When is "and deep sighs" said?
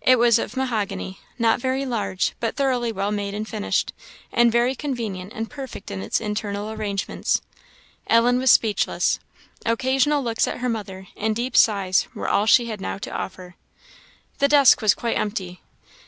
11.16-12.08